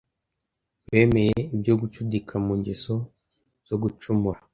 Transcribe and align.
Bemeye 0.89 1.39
ibyo 1.55 1.73
gucudika 1.81 2.33
Mu 2.45 2.53
ngeso 2.59 2.93
zo 3.67 3.75
gucumura 3.83 4.39